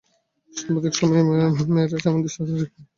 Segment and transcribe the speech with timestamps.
[0.53, 2.83] সাম্প্রতিক সময়ে মেরাজ এমন দৃষ্টান্ত রেখেছেন।